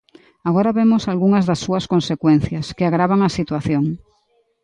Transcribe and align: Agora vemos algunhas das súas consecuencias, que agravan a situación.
Agora 0.49 0.75
vemos 0.79 1.03
algunhas 1.05 1.47
das 1.49 1.59
súas 1.65 1.85
consecuencias, 1.93 2.65
que 2.75 2.85
agravan 2.85 3.21
a 3.23 3.29
situación. 3.37 3.83